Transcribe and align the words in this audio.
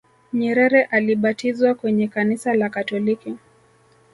nyerere 0.33 0.83
alibatizwa 0.83 1.73
kwenye 1.75 2.07
kanisa 2.07 2.53
la 2.53 2.69
katoliki 2.69 3.37